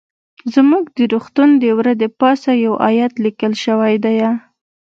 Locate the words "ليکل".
3.25-3.53